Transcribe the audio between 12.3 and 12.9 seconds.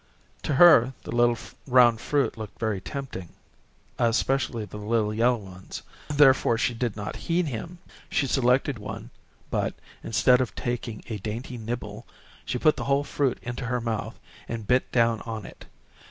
she put the